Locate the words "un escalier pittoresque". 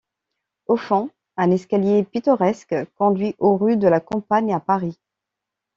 1.37-2.73